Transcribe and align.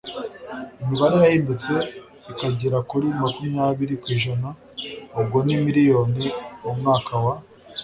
imibare 0.81 1.15
yahindutse 1.23 1.73
ikagera 2.31 2.77
kuri 2.89 3.05
makumyabiri 3.21 3.93
kw'ijana 4.01 4.49
(ubwo 5.19 5.37
ni 5.45 5.55
miliyoni) 5.63 6.23
mu 6.61 6.71
mwaka 6.79 7.13
wa 7.23 7.33